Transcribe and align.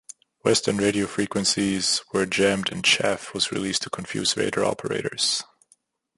Western 0.43 0.77
radio 0.77 1.05
frequencies 1.05 2.01
were 2.11 2.25
jammed 2.25 2.71
and 2.71 2.83
chaff 2.83 3.35
was 3.35 3.51
released 3.51 3.83
to 3.83 3.89
confuse 3.91 4.35
radar 4.35 4.65
operators. 4.65 5.43